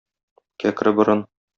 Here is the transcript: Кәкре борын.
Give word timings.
Кәкре 0.63 0.95
борын. 1.01 1.25